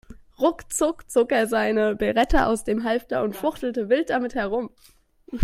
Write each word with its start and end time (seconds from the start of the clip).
Ruckzuck 0.41 1.11
zog 1.11 1.31
er 1.31 1.45
seine 1.45 1.95
Beretta 1.95 2.47
aus 2.47 2.63
dem 2.63 2.83
Halfter 2.83 3.21
und 3.23 3.35
fuchtelte 3.35 3.87
wild 3.87 4.09
damit 4.09 4.33
herum. 4.33 4.71